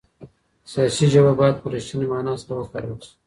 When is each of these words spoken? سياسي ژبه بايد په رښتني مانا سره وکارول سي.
سياسي 0.71 1.05
ژبه 1.13 1.33
بايد 1.39 1.55
په 1.59 1.67
رښتني 1.73 2.05
مانا 2.11 2.33
سره 2.41 2.53
وکارول 2.59 2.99
سي. 3.05 3.11